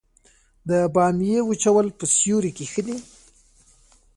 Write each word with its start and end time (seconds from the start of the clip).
د 0.69 0.71
بامیې 0.93 1.39
وچول 1.45 1.87
په 1.97 2.05
سیوري 2.15 2.51
کې 2.57 2.65
ښه 2.71 2.81
دي؟ 2.87 2.97